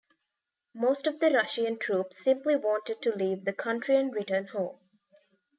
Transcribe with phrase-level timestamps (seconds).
[0.73, 4.79] Most of the Russian troops simply wanted to leave the country and return home.